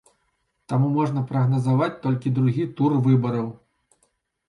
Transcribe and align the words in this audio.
Таму 0.73 0.87
можна 0.95 1.23
прагназаваць 1.33 1.91
толькі 2.07 2.35
другі 2.41 2.69
тур 2.81 3.01
выбараў. 3.09 3.47